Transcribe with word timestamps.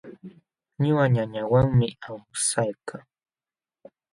Ñuqa 0.83 1.05
ñañawanmi 1.15 1.87
awsaykaa. 2.07 3.03